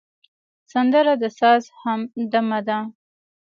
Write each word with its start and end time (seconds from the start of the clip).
سندره 0.71 1.13
د 1.21 1.23
ساز 1.39 1.63
همدمه 1.81 2.59
ده 2.67 2.77